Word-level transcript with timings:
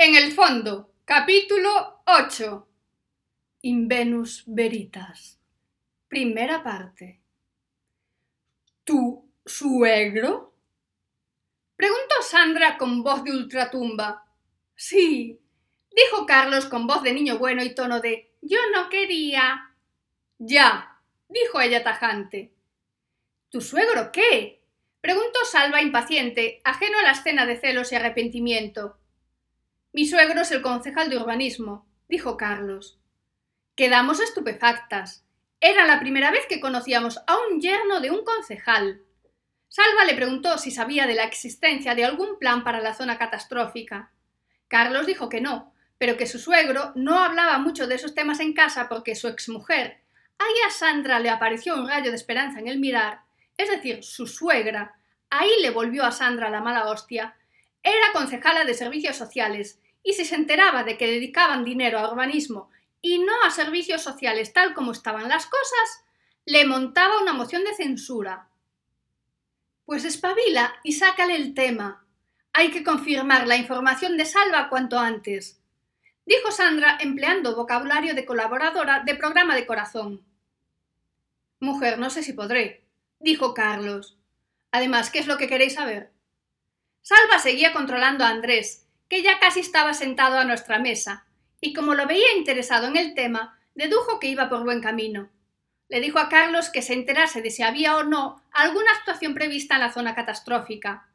En 0.00 0.14
el 0.14 0.30
fondo, 0.30 0.94
capítulo 1.04 2.02
8. 2.06 2.68
Invenus 3.62 4.44
Veritas. 4.46 5.40
Primera 6.06 6.62
parte. 6.62 7.20
¿Tu 8.84 9.28
suegro? 9.44 10.54
Preguntó 11.74 12.14
Sandra 12.22 12.78
con 12.78 13.02
voz 13.02 13.24
de 13.24 13.32
ultratumba. 13.32 14.24
Sí, 14.76 15.40
dijo 15.90 16.26
Carlos 16.26 16.66
con 16.66 16.86
voz 16.86 17.02
de 17.02 17.12
niño 17.12 17.38
bueno 17.38 17.64
y 17.64 17.74
tono 17.74 17.98
de 17.98 18.30
yo 18.40 18.58
no 18.72 18.88
quería. 18.90 19.74
Ya, 20.38 21.02
dijo 21.28 21.60
ella 21.60 21.82
tajante. 21.82 22.52
¿Tu 23.50 23.60
suegro 23.60 24.12
qué? 24.12 24.62
preguntó 25.00 25.44
Salva 25.44 25.82
impaciente, 25.82 26.60
ajeno 26.62 27.00
a 27.00 27.02
la 27.02 27.10
escena 27.10 27.46
de 27.46 27.56
celos 27.56 27.90
y 27.90 27.96
arrepentimiento. 27.96 28.96
Mi 29.98 30.06
suegro 30.06 30.42
es 30.42 30.52
el 30.52 30.62
concejal 30.62 31.10
de 31.10 31.16
urbanismo, 31.16 31.84
dijo 32.08 32.36
Carlos. 32.36 33.00
Quedamos 33.74 34.20
estupefactas. 34.20 35.24
Era 35.60 35.86
la 35.86 35.98
primera 35.98 36.30
vez 36.30 36.46
que 36.48 36.60
conocíamos 36.60 37.18
a 37.26 37.36
un 37.36 37.60
yerno 37.60 37.98
de 37.98 38.12
un 38.12 38.22
concejal. 38.22 39.02
Salva 39.68 40.04
le 40.04 40.14
preguntó 40.14 40.56
si 40.56 40.70
sabía 40.70 41.08
de 41.08 41.16
la 41.16 41.24
existencia 41.24 41.96
de 41.96 42.04
algún 42.04 42.38
plan 42.38 42.62
para 42.62 42.78
la 42.78 42.94
zona 42.94 43.18
catastrófica. 43.18 44.12
Carlos 44.68 45.04
dijo 45.04 45.28
que 45.28 45.40
no, 45.40 45.74
pero 45.98 46.16
que 46.16 46.28
su 46.28 46.38
suegro 46.38 46.92
no 46.94 47.18
hablaba 47.18 47.58
mucho 47.58 47.88
de 47.88 47.96
esos 47.96 48.14
temas 48.14 48.38
en 48.38 48.52
casa 48.52 48.88
porque 48.88 49.16
su 49.16 49.26
exmujer, 49.26 50.00
ahí 50.38 50.54
a 50.64 50.70
Sandra 50.70 51.18
le 51.18 51.30
apareció 51.30 51.74
un 51.74 51.88
rayo 51.88 52.12
de 52.12 52.16
esperanza 52.16 52.60
en 52.60 52.68
el 52.68 52.78
mirar, 52.78 53.22
es 53.56 53.68
decir, 53.68 54.04
su 54.04 54.28
suegra, 54.28 54.96
ahí 55.28 55.50
le 55.60 55.70
volvió 55.70 56.04
a 56.04 56.12
Sandra 56.12 56.50
la 56.50 56.60
mala 56.60 56.88
hostia, 56.88 57.34
era 57.82 58.12
concejala 58.12 58.64
de 58.64 58.74
servicios 58.74 59.16
sociales, 59.16 59.80
y 60.02 60.14
si 60.14 60.24
se 60.24 60.34
enteraba 60.34 60.84
de 60.84 60.96
que 60.96 61.06
dedicaban 61.06 61.64
dinero 61.64 61.98
a 61.98 62.10
urbanismo 62.10 62.70
y 63.00 63.18
no 63.18 63.32
a 63.44 63.50
servicios 63.50 64.02
sociales 64.02 64.52
tal 64.52 64.74
como 64.74 64.92
estaban 64.92 65.28
las 65.28 65.46
cosas, 65.46 66.04
le 66.44 66.64
montaba 66.64 67.20
una 67.20 67.32
moción 67.32 67.64
de 67.64 67.74
censura. 67.74 68.48
Pues 69.84 70.04
espabila 70.04 70.74
y 70.82 70.92
sácale 70.92 71.36
el 71.36 71.54
tema. 71.54 72.04
Hay 72.52 72.70
que 72.70 72.82
confirmar 72.82 73.46
la 73.46 73.56
información 73.56 74.16
de 74.16 74.24
Salva 74.24 74.68
cuanto 74.68 74.98
antes, 74.98 75.60
dijo 76.26 76.50
Sandra 76.50 76.98
empleando 77.00 77.54
vocabulario 77.54 78.14
de 78.14 78.24
colaboradora 78.24 79.02
de 79.04 79.14
programa 79.14 79.54
de 79.54 79.66
corazón. 79.66 80.24
Mujer, 81.60 81.98
no 81.98 82.10
sé 82.10 82.22
si 82.22 82.32
podré, 82.32 82.84
dijo 83.20 83.54
Carlos. 83.54 84.18
Además, 84.70 85.10
¿qué 85.10 85.18
es 85.18 85.26
lo 85.26 85.38
que 85.38 85.48
queréis 85.48 85.74
saber? 85.74 86.12
Salva 87.02 87.38
seguía 87.38 87.72
controlando 87.72 88.24
a 88.24 88.28
Andrés, 88.28 88.87
que 89.08 89.22
ya 89.22 89.38
casi 89.38 89.60
estaba 89.60 89.94
sentado 89.94 90.38
a 90.38 90.44
nuestra 90.44 90.78
mesa, 90.78 91.26
y 91.60 91.72
como 91.72 91.94
lo 91.94 92.06
veía 92.06 92.36
interesado 92.36 92.86
en 92.86 92.96
el 92.96 93.14
tema, 93.14 93.58
dedujo 93.74 94.18
que 94.20 94.28
iba 94.28 94.48
por 94.48 94.64
buen 94.64 94.80
camino. 94.80 95.30
Le 95.88 96.00
dijo 96.00 96.18
a 96.18 96.28
Carlos 96.28 96.68
que 96.70 96.82
se 96.82 96.92
enterase 96.92 97.40
de 97.40 97.50
si 97.50 97.62
había 97.62 97.96
o 97.96 98.04
no 98.04 98.42
alguna 98.52 98.92
actuación 98.92 99.34
prevista 99.34 99.76
en 99.76 99.80
la 99.80 99.92
zona 99.92 100.14
catastrófica. 100.14 101.08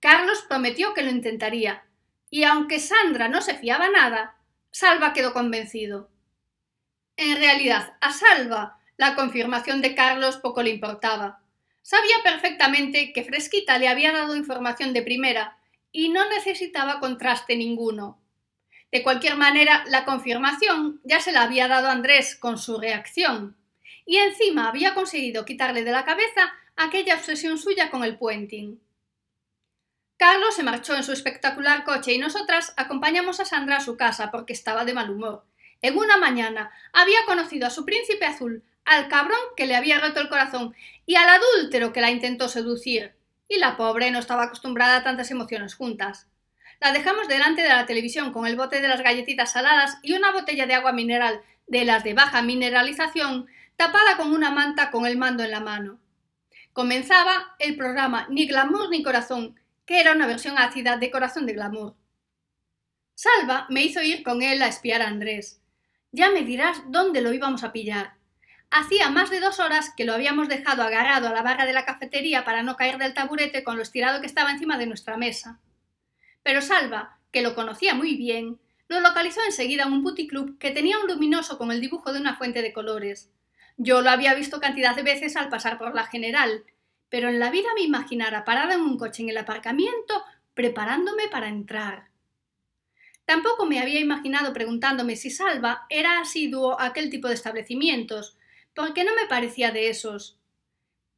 Carlos 0.00 0.44
prometió 0.48 0.94
que 0.94 1.02
lo 1.02 1.10
intentaría, 1.10 1.84
y 2.30 2.44
aunque 2.44 2.80
Sandra 2.80 3.28
no 3.28 3.40
se 3.40 3.54
fiaba 3.54 3.88
nada, 3.88 4.36
Salva 4.70 5.12
quedó 5.12 5.32
convencido. 5.32 6.10
En 7.16 7.36
realidad, 7.36 7.94
a 8.00 8.12
Salva 8.12 8.78
la 8.96 9.14
confirmación 9.14 9.80
de 9.80 9.94
Carlos 9.94 10.38
poco 10.38 10.62
le 10.62 10.70
importaba. 10.70 11.40
Sabía 11.82 12.16
perfectamente 12.22 13.12
que 13.12 13.24
Fresquita 13.24 13.78
le 13.78 13.88
había 13.88 14.12
dado 14.12 14.36
información 14.36 14.92
de 14.92 15.02
primera 15.02 15.57
y 15.92 16.08
no 16.08 16.28
necesitaba 16.28 17.00
contraste 17.00 17.56
ninguno. 17.56 18.20
De 18.90 19.02
cualquier 19.02 19.36
manera, 19.36 19.84
la 19.88 20.04
confirmación 20.04 21.00
ya 21.04 21.20
se 21.20 21.32
la 21.32 21.42
había 21.42 21.68
dado 21.68 21.88
Andrés 21.88 22.36
con 22.36 22.58
su 22.58 22.78
reacción, 22.78 23.56
y 24.06 24.16
encima 24.16 24.68
había 24.68 24.94
conseguido 24.94 25.44
quitarle 25.44 25.84
de 25.84 25.92
la 25.92 26.04
cabeza 26.04 26.54
aquella 26.76 27.16
obsesión 27.16 27.58
suya 27.58 27.90
con 27.90 28.04
el 28.04 28.16
puenting. 28.16 28.80
Carlos 30.16 30.54
se 30.54 30.62
marchó 30.62 30.94
en 30.96 31.04
su 31.04 31.12
espectacular 31.12 31.84
coche 31.84 32.12
y 32.12 32.18
nosotras 32.18 32.72
acompañamos 32.76 33.38
a 33.38 33.44
Sandra 33.44 33.76
a 33.76 33.80
su 33.80 33.96
casa 33.96 34.30
porque 34.30 34.52
estaba 34.52 34.84
de 34.84 34.94
mal 34.94 35.10
humor. 35.10 35.44
En 35.80 35.96
una 35.96 36.16
mañana 36.16 36.72
había 36.92 37.18
conocido 37.26 37.66
a 37.66 37.70
su 37.70 37.84
príncipe 37.84 38.24
azul 38.24 38.64
al 38.84 39.08
cabrón 39.08 39.38
que 39.56 39.66
le 39.66 39.76
había 39.76 40.00
roto 40.00 40.20
el 40.20 40.28
corazón 40.28 40.74
y 41.06 41.14
al 41.14 41.28
adúltero 41.28 41.92
que 41.92 42.00
la 42.00 42.10
intentó 42.10 42.48
seducir. 42.48 43.14
Y 43.48 43.58
la 43.58 43.76
pobre 43.76 44.10
no 44.10 44.18
estaba 44.18 44.44
acostumbrada 44.44 44.98
a 44.98 45.02
tantas 45.02 45.30
emociones 45.30 45.74
juntas. 45.74 46.28
La 46.80 46.92
dejamos 46.92 47.26
delante 47.26 47.62
de 47.62 47.68
la 47.68 47.86
televisión 47.86 48.32
con 48.32 48.46
el 48.46 48.56
bote 48.56 48.80
de 48.80 48.88
las 48.88 49.02
galletitas 49.02 49.52
saladas 49.52 49.98
y 50.02 50.12
una 50.12 50.30
botella 50.30 50.66
de 50.66 50.74
agua 50.74 50.92
mineral 50.92 51.42
de 51.66 51.84
las 51.84 52.04
de 52.04 52.14
baja 52.14 52.42
mineralización, 52.42 53.46
tapada 53.76 54.16
con 54.16 54.32
una 54.32 54.50
manta 54.50 54.90
con 54.90 55.06
el 55.06 55.16
mando 55.16 55.42
en 55.44 55.50
la 55.50 55.60
mano. 55.60 55.98
Comenzaba 56.72 57.54
el 57.58 57.76
programa 57.76 58.26
Ni 58.30 58.46
glamour 58.46 58.90
ni 58.90 59.02
corazón, 59.02 59.58
que 59.84 60.00
era 60.00 60.12
una 60.12 60.26
versión 60.26 60.58
ácida 60.58 60.96
de 60.96 61.10
Corazón 61.10 61.46
de 61.46 61.54
Glamour. 61.54 61.94
Salva 63.14 63.66
me 63.68 63.82
hizo 63.82 64.02
ir 64.02 64.22
con 64.22 64.42
él 64.42 64.62
a 64.62 64.68
espiar 64.68 65.02
a 65.02 65.08
Andrés. 65.08 65.60
Ya 66.12 66.30
me 66.30 66.42
dirás 66.42 66.82
dónde 66.86 67.20
lo 67.20 67.32
íbamos 67.32 67.64
a 67.64 67.72
pillar. 67.72 68.14
Hacía 68.70 69.08
más 69.10 69.30
de 69.30 69.40
dos 69.40 69.60
horas 69.60 69.92
que 69.96 70.04
lo 70.04 70.12
habíamos 70.12 70.48
dejado 70.48 70.82
agarrado 70.82 71.28
a 71.28 71.32
la 71.32 71.42
barra 71.42 71.64
de 71.64 71.72
la 71.72 71.86
cafetería 71.86 72.44
para 72.44 72.62
no 72.62 72.76
caer 72.76 72.98
del 72.98 73.14
taburete 73.14 73.64
con 73.64 73.76
lo 73.76 73.82
estirado 73.82 74.20
que 74.20 74.26
estaba 74.26 74.50
encima 74.50 74.76
de 74.76 74.86
nuestra 74.86 75.16
mesa. 75.16 75.58
Pero 76.42 76.60
Salva, 76.60 77.18
que 77.32 77.42
lo 77.42 77.54
conocía 77.54 77.94
muy 77.94 78.16
bien, 78.16 78.58
lo 78.88 79.00
localizó 79.00 79.40
enseguida 79.44 79.84
en 79.84 79.92
un 79.92 80.02
puticlub 80.02 80.58
que 80.58 80.70
tenía 80.70 80.98
un 80.98 81.06
luminoso 81.06 81.58
con 81.58 81.72
el 81.72 81.80
dibujo 81.80 82.12
de 82.12 82.20
una 82.20 82.36
fuente 82.36 82.62
de 82.62 82.72
colores. 82.72 83.30
Yo 83.76 84.02
lo 84.02 84.10
había 84.10 84.34
visto 84.34 84.60
cantidad 84.60 84.96
de 84.96 85.02
veces 85.02 85.36
al 85.36 85.48
pasar 85.48 85.78
por 85.78 85.94
la 85.94 86.04
general, 86.04 86.64
pero 87.08 87.28
en 87.28 87.38
la 87.38 87.50
vida 87.50 87.68
me 87.74 87.82
imaginara 87.82 88.44
parada 88.44 88.74
en 88.74 88.80
un 88.80 88.98
coche 88.98 89.22
en 89.22 89.30
el 89.30 89.38
aparcamiento 89.38 90.24
preparándome 90.54 91.28
para 91.28 91.48
entrar. 91.48 92.08
Tampoco 93.24 93.66
me 93.66 93.80
había 93.80 94.00
imaginado 94.00 94.52
preguntándome 94.52 95.16
si 95.16 95.30
Salva 95.30 95.86
era 95.90 96.20
asiduo 96.20 96.80
a 96.80 96.86
aquel 96.86 97.10
tipo 97.10 97.28
de 97.28 97.34
establecimientos, 97.34 98.38
porque 98.78 99.02
no 99.02 99.12
me 99.16 99.26
parecía 99.26 99.72
de 99.72 99.88
esos. 99.88 100.38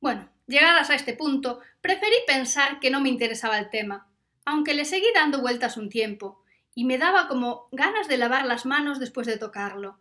Bueno, 0.01 0.31
llegadas 0.47 0.89
a 0.89 0.95
este 0.95 1.13
punto, 1.13 1.61
preferí 1.83 2.17
pensar 2.27 2.81
que 2.81 2.89
no 2.89 3.03
me 3.03 3.11
interesaba 3.11 3.59
el 3.59 3.69
tema, 3.69 4.09
aunque 4.47 4.73
le 4.73 4.87
seguí 4.87 5.09
dando 5.15 5.43
vueltas 5.43 5.77
un 5.77 5.91
tiempo, 5.91 6.43
y 6.75 6.87
me 6.87 6.97
daba 6.97 7.29
como 7.29 7.69
ganas 7.71 8.09
de 8.09 8.17
lavar 8.17 8.47
las 8.47 8.65
manos 8.65 8.99
después 8.99 9.27
de 9.27 9.37
tocarlo. 9.37 10.01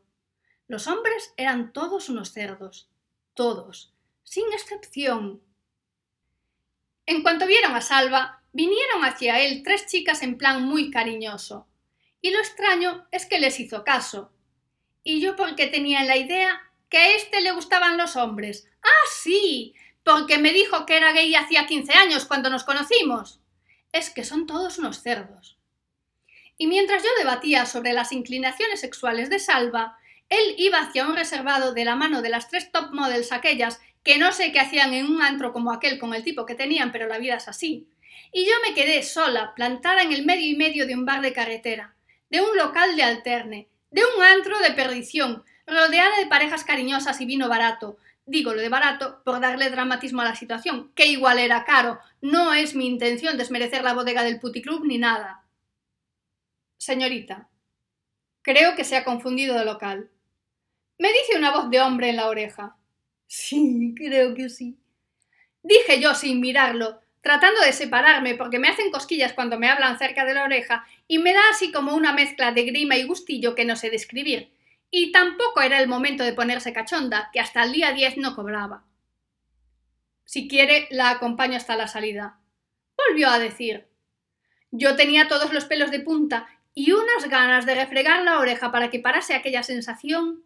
Los 0.69 0.87
hombres 0.87 1.33
eran 1.35 1.73
todos 1.73 2.07
unos 2.07 2.31
cerdos, 2.31 2.89
todos, 3.33 3.93
sin 4.23 4.45
excepción. 4.53 5.41
En 7.05 7.23
cuanto 7.23 7.45
vieron 7.45 7.75
a 7.75 7.81
Salva, 7.81 8.41
vinieron 8.53 9.03
hacia 9.03 9.41
él 9.41 9.63
tres 9.65 9.85
chicas 9.85 10.23
en 10.23 10.37
plan 10.37 10.63
muy 10.63 10.91
cariñoso, 10.91 11.67
y 12.21 12.31
lo 12.31 12.39
extraño 12.39 13.05
es 13.11 13.25
que 13.25 13.37
les 13.37 13.59
hizo 13.59 13.83
caso. 13.83 14.31
Y 15.03 15.19
yo 15.19 15.35
porque 15.35 15.67
tenía 15.67 16.05
la 16.05 16.15
idea 16.15 16.68
que 16.89 16.97
a 16.97 17.15
este 17.15 17.41
le 17.41 17.51
gustaban 17.51 17.97
los 17.97 18.15
hombres. 18.15 18.67
Ah, 18.83 19.07
sí, 19.11 19.75
porque 20.03 20.37
me 20.37 20.51
dijo 20.51 20.85
que 20.85 20.97
era 20.97 21.13
gay 21.13 21.33
hacía 21.35 21.67
15 21.67 21.93
años 21.93 22.25
cuando 22.25 22.49
nos 22.49 22.63
conocimos. 22.63 23.39
Es 23.91 24.09
que 24.09 24.23
son 24.23 24.47
todos 24.47 24.77
unos 24.77 25.01
cerdos. 25.01 25.57
Y 26.57 26.67
mientras 26.67 27.03
yo 27.03 27.09
debatía 27.17 27.65
sobre 27.65 27.93
las 27.93 28.11
inclinaciones 28.11 28.81
sexuales 28.81 29.29
de 29.29 29.39
Salva, 29.39 29.97
él 30.27 30.55
iba 30.57 30.79
hacia 30.79 31.07
un 31.07 31.15
reservado 31.15 31.73
de 31.73 31.85
la 31.85 31.95
mano 31.95 32.21
de 32.21 32.29
las 32.29 32.49
tres 32.49 32.71
top 32.71 32.91
models 32.91 33.31
aquellas 33.31 33.79
que 34.03 34.17
no 34.17 34.31
sé 34.31 34.51
qué 34.51 34.59
hacían 34.59 34.93
en 34.93 35.05
un 35.07 35.21
antro 35.21 35.53
como 35.53 35.71
aquel 35.71 35.99
con 35.99 36.13
el 36.13 36.23
tipo 36.23 36.45
que 36.45 36.55
tenían, 36.55 36.91
pero 36.91 37.07
la 37.07 37.17
vida 37.17 37.35
es 37.35 37.47
así. 37.47 37.87
Y 38.31 38.45
yo 38.45 38.51
me 38.67 38.73
quedé 38.73 39.01
sola, 39.03 39.53
plantada 39.55 40.03
en 40.03 40.11
el 40.11 40.25
medio 40.25 40.47
y 40.47 40.55
medio 40.55 40.85
de 40.85 40.95
un 40.95 41.05
bar 41.05 41.21
de 41.21 41.33
carretera, 41.33 41.95
de 42.29 42.41
un 42.41 42.55
local 42.57 42.95
de 42.95 43.03
alterne, 43.03 43.67
de 43.91 44.01
un 44.15 44.23
antro 44.23 44.59
de 44.59 44.71
perdición, 44.71 45.43
rodeada 45.69 46.17
de 46.17 46.27
parejas 46.27 46.63
cariñosas 46.63 47.21
y 47.21 47.25
vino 47.25 47.47
barato. 47.47 47.97
Digo 48.25 48.53
lo 48.53 48.61
de 48.61 48.69
barato 48.69 49.21
por 49.23 49.39
darle 49.39 49.69
dramatismo 49.69 50.21
a 50.21 50.25
la 50.25 50.35
situación, 50.35 50.91
que 50.95 51.07
igual 51.07 51.39
era 51.39 51.65
caro. 51.65 51.99
No 52.21 52.53
es 52.53 52.75
mi 52.75 52.85
intención 52.85 53.37
desmerecer 53.37 53.83
la 53.83 53.93
bodega 53.93 54.23
del 54.23 54.39
puticlub 54.39 54.85
ni 54.85 54.97
nada. 54.97 55.43
Señorita, 56.77 57.49
creo 58.41 58.75
que 58.75 58.83
se 58.83 58.97
ha 58.97 59.03
confundido 59.03 59.57
de 59.57 59.65
local. 59.65 60.09
Me 60.97 61.09
dice 61.09 61.37
una 61.37 61.51
voz 61.51 61.69
de 61.69 61.81
hombre 61.81 62.09
en 62.09 62.17
la 62.17 62.27
oreja. 62.27 62.75
Sí, 63.25 63.93
creo 63.95 64.33
que 64.35 64.49
sí. 64.49 64.77
Dije 65.63 65.99
yo 65.99 66.13
sin 66.15 66.39
mirarlo, 66.39 66.99
tratando 67.21 67.61
de 67.61 67.73
separarme 67.73 68.35
porque 68.35 68.59
me 68.59 68.69
hacen 68.69 68.91
cosquillas 68.91 69.33
cuando 69.33 69.59
me 69.59 69.69
hablan 69.69 69.97
cerca 69.97 70.25
de 70.25 70.33
la 70.33 70.43
oreja 70.43 70.85
y 71.07 71.19
me 71.19 71.33
da 71.33 71.41
así 71.51 71.71
como 71.71 71.95
una 71.95 72.13
mezcla 72.13 72.51
de 72.51 72.63
grima 72.63 72.95
y 72.95 73.05
gustillo 73.05 73.55
que 73.55 73.65
no 73.65 73.75
sé 73.75 73.89
describir. 73.89 74.51
Y 74.91 75.11
tampoco 75.11 75.61
era 75.61 75.79
el 75.79 75.87
momento 75.87 76.23
de 76.23 76.33
ponerse 76.33 76.73
cachonda, 76.73 77.29
que 77.31 77.39
hasta 77.39 77.63
el 77.63 77.71
día 77.71 77.93
10 77.93 78.17
no 78.17 78.35
cobraba. 78.35 78.83
Si 80.25 80.47
quiere, 80.47 80.87
la 80.91 81.09
acompaño 81.09 81.57
hasta 81.57 81.75
la 81.75 81.87
salida. 81.87 82.39
Volvió 82.97 83.29
a 83.29 83.39
decir. 83.39 83.87
Yo 84.71 84.95
tenía 84.95 85.27
todos 85.27 85.53
los 85.53 85.65
pelos 85.65 85.91
de 85.91 85.99
punta 85.99 86.47
y 86.73 86.91
unas 86.91 87.27
ganas 87.29 87.65
de 87.65 87.75
refregar 87.75 88.23
la 88.23 88.39
oreja 88.39 88.71
para 88.71 88.89
que 88.89 88.99
parase 88.99 89.33
aquella 89.33 89.63
sensación. 89.63 90.43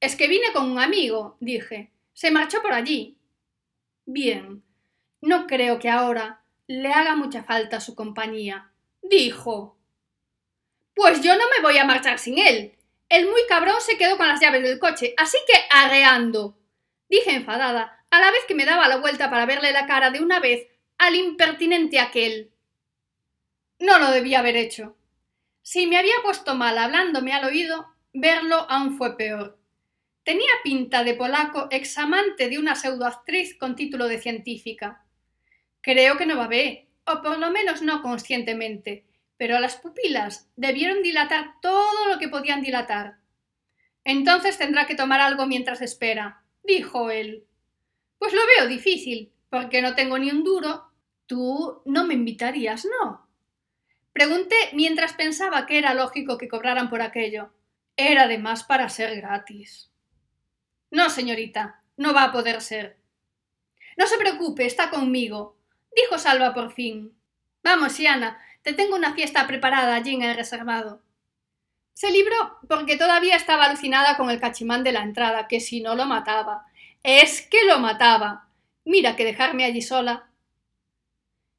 Es 0.00 0.16
que 0.16 0.28
vine 0.28 0.52
con 0.52 0.70
un 0.70 0.80
amigo, 0.80 1.36
dije. 1.40 1.92
Se 2.12 2.30
marchó 2.30 2.60
por 2.60 2.72
allí. 2.72 3.16
Bien, 4.04 4.62
no 5.20 5.46
creo 5.46 5.78
que 5.78 5.88
ahora 5.88 6.42
le 6.66 6.92
haga 6.92 7.14
mucha 7.14 7.44
falta 7.44 7.80
su 7.80 7.94
compañía, 7.94 8.72
dijo. 9.00 9.76
Pues 10.94 11.22
yo 11.22 11.36
no 11.36 11.44
me 11.56 11.62
voy 11.62 11.78
a 11.78 11.84
marchar 11.84 12.18
sin 12.18 12.38
él. 12.38 12.76
El 13.12 13.26
muy 13.26 13.42
cabrón 13.46 13.76
se 13.80 13.98
quedó 13.98 14.16
con 14.16 14.26
las 14.26 14.40
llaves 14.40 14.62
del 14.62 14.78
coche, 14.78 15.12
así 15.18 15.36
que 15.46 15.52
arreando. 15.68 16.56
Dije 17.10 17.34
enfadada, 17.34 18.06
a 18.10 18.18
la 18.18 18.30
vez 18.30 18.40
que 18.48 18.54
me 18.54 18.64
daba 18.64 18.88
la 18.88 18.96
vuelta 18.96 19.28
para 19.28 19.44
verle 19.44 19.70
la 19.70 19.86
cara 19.86 20.10
de 20.10 20.22
una 20.22 20.40
vez 20.40 20.66
al 20.96 21.14
impertinente 21.14 22.00
aquel. 22.00 22.52
No 23.78 23.98
lo 23.98 24.10
debía 24.12 24.38
haber 24.38 24.56
hecho. 24.56 24.96
Si 25.60 25.86
me 25.86 25.98
había 25.98 26.14
puesto 26.24 26.54
mal 26.54 26.78
hablándome 26.78 27.34
al 27.34 27.44
oído, 27.44 27.86
verlo 28.14 28.64
aún 28.70 28.96
fue 28.96 29.14
peor. 29.18 29.58
Tenía 30.22 30.52
pinta 30.64 31.04
de 31.04 31.12
polaco 31.12 31.68
examante 31.70 32.48
de 32.48 32.58
una 32.58 32.76
pseudoactriz 32.76 33.58
con 33.58 33.76
título 33.76 34.08
de 34.08 34.22
científica. 34.22 35.04
Creo 35.82 36.16
que 36.16 36.24
no 36.24 36.38
va 36.38 36.48
ver, 36.48 36.86
o 37.04 37.20
por 37.20 37.38
lo 37.38 37.50
menos 37.50 37.82
no 37.82 38.00
conscientemente, 38.00 39.04
pero 39.36 39.58
las 39.60 39.76
pupilas 39.76 40.48
debieron 40.56 41.02
dilatar 41.02 41.54
todo 41.60 42.08
lo 42.08 42.18
que 42.18 42.28
podían 42.28 42.62
dilatar. 42.62 43.18
Entonces 44.04 44.58
tendrá 44.58 44.86
que 44.86 44.94
tomar 44.94 45.20
algo 45.20 45.46
mientras 45.46 45.80
espera, 45.80 46.42
dijo 46.62 47.10
él. 47.10 47.46
Pues 48.18 48.32
lo 48.32 48.40
veo 48.56 48.68
difícil, 48.68 49.32
porque 49.50 49.82
no 49.82 49.94
tengo 49.94 50.18
ni 50.18 50.30
un 50.30 50.44
duro. 50.44 50.84
Tú 51.26 51.82
no 51.84 52.04
me 52.04 52.14
invitarías, 52.14 52.84
¿no? 52.84 53.28
Pregunté 54.12 54.56
mientras 54.74 55.14
pensaba 55.14 55.66
que 55.66 55.78
era 55.78 55.94
lógico 55.94 56.38
que 56.38 56.48
cobraran 56.48 56.90
por 56.90 57.02
aquello. 57.02 57.52
Era 57.96 58.26
de 58.26 58.38
más 58.38 58.64
para 58.64 58.88
ser 58.88 59.16
gratis. 59.16 59.90
No, 60.90 61.08
señorita, 61.08 61.82
no 61.96 62.12
va 62.12 62.24
a 62.24 62.32
poder 62.32 62.60
ser. 62.60 62.98
No 63.96 64.06
se 64.06 64.18
preocupe, 64.18 64.66
está 64.66 64.90
conmigo, 64.90 65.56
dijo 65.94 66.18
Salva 66.18 66.54
por 66.54 66.72
fin. 66.72 67.14
Vamos, 67.62 67.92
Siana, 67.92 68.38
te 68.62 68.72
tengo 68.72 68.96
una 68.96 69.14
fiesta 69.14 69.46
preparada 69.46 69.94
allí 69.94 70.14
en 70.14 70.22
el 70.22 70.36
reservado. 70.36 71.02
Se 71.94 72.10
libró 72.10 72.58
porque 72.68 72.96
todavía 72.96 73.36
estaba 73.36 73.66
alucinada 73.66 74.16
con 74.16 74.30
el 74.30 74.40
cachimán 74.40 74.82
de 74.82 74.92
la 74.92 75.02
entrada, 75.02 75.46
que 75.48 75.60
si 75.60 75.80
no 75.80 75.94
lo 75.94 76.06
mataba. 76.06 76.66
Es 77.02 77.42
que 77.42 77.64
lo 77.64 77.78
mataba. 77.78 78.48
Mira 78.84 79.16
que 79.16 79.24
dejarme 79.24 79.64
allí 79.64 79.82
sola. 79.82 80.28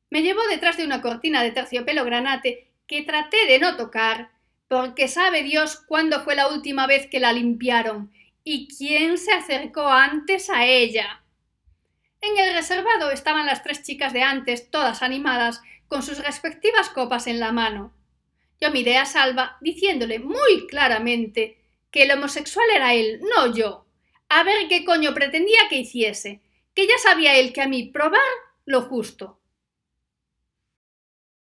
Me 0.09 0.21
llevó 0.21 0.41
detrás 0.47 0.77
de 0.77 0.85
una 0.85 1.01
cortina 1.01 1.43
de 1.43 1.51
terciopelo 1.51 2.05
granate 2.05 2.71
que 2.87 3.03
traté 3.03 3.45
de 3.47 3.59
no 3.59 3.77
tocar, 3.77 4.31
porque 4.67 5.07
sabe 5.07 5.43
Dios 5.43 5.77
cuándo 5.87 6.23
fue 6.23 6.35
la 6.35 6.47
última 6.47 6.87
vez 6.87 7.07
que 7.07 7.19
la 7.19 7.33
limpiaron 7.33 8.11
y 8.43 8.67
quién 8.67 9.17
se 9.17 9.31
acercó 9.31 9.87
antes 9.87 10.49
a 10.49 10.65
ella. 10.65 11.23
En 12.21 12.37
el 12.37 12.53
reservado 12.53 13.11
estaban 13.11 13.45
las 13.45 13.63
tres 13.63 13.83
chicas 13.83 14.13
de 14.13 14.23
antes, 14.23 14.69
todas 14.71 15.01
animadas, 15.01 15.61
con 15.93 16.01
sus 16.01 16.17
respectivas 16.17 16.89
copas 16.89 17.27
en 17.27 17.39
la 17.39 17.51
mano. 17.51 17.93
Yo 18.59 18.71
miré 18.71 18.97
a 18.97 19.05
Salva 19.05 19.57
diciéndole 19.61 20.17
muy 20.17 20.65
claramente 20.67 21.59
que 21.91 22.01
el 22.01 22.11
homosexual 22.11 22.65
era 22.75 22.95
él, 22.95 23.21
no 23.21 23.53
yo. 23.53 23.85
A 24.27 24.41
ver 24.41 24.67
qué 24.67 24.85
coño 24.85 25.13
pretendía 25.13 25.59
que 25.69 25.77
hiciese, 25.77 26.41
que 26.73 26.87
ya 26.87 26.97
sabía 26.97 27.37
él 27.37 27.53
que 27.53 27.61
a 27.61 27.67
mí 27.67 27.83
probar 27.83 28.19
lo 28.65 28.81
justo. 28.81 29.37